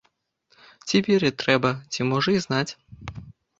Ці 0.87 1.01
верыць 1.09 1.31
трэба, 1.43 1.73
ці 1.93 2.09
можна 2.11 2.31
і 2.39 2.43
знаць? 2.49 2.67